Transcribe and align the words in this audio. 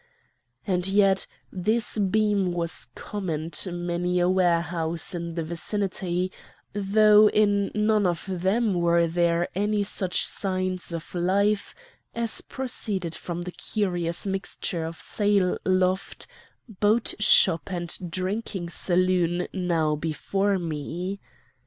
And 0.65 0.87
yet 0.87 1.27
this 1.51 1.99
beam 1.99 2.53
was 2.53 2.85
common 2.95 3.51
to 3.51 3.71
many 3.71 4.19
a 4.19 4.27
warehouse 4.27 5.13
in 5.13 5.35
the 5.35 5.43
vicinity, 5.43 6.31
though 6.73 7.29
in 7.29 7.69
none 7.75 8.07
of 8.07 8.25
them 8.27 8.73
were 8.73 9.05
there 9.05 9.47
any 9.53 9.83
such 9.83 10.25
signs 10.25 10.91
of 10.91 11.13
life 11.13 11.75
as 12.15 12.41
proceeded 12.41 13.13
from 13.13 13.41
the 13.43 13.51
curious 13.51 14.25
mixture 14.25 14.85
of 14.85 14.99
sail 14.99 15.59
loft, 15.65 16.25
boat 16.67 17.13
shop 17.19 17.69
and 17.71 18.09
drinking 18.09 18.69
saloon, 18.69 19.47
now 19.53 19.95
before 19.95 20.57
me. 20.57 21.19